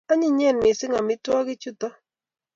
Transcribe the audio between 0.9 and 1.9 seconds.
amitwogik chuto